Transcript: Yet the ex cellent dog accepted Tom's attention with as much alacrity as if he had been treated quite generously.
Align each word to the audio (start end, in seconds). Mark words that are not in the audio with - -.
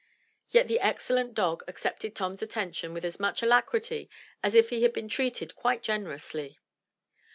Yet 0.49 0.67
the 0.67 0.79
ex 0.79 1.07
cellent 1.07 1.35
dog 1.35 1.61
accepted 1.67 2.15
Tom's 2.15 2.41
attention 2.41 2.91
with 2.91 3.05
as 3.05 3.19
much 3.19 3.43
alacrity 3.43 4.09
as 4.41 4.55
if 4.55 4.71
he 4.71 4.81
had 4.81 4.93
been 4.93 5.07
treated 5.09 5.53
quite 5.55 5.83
generously. 5.83 6.57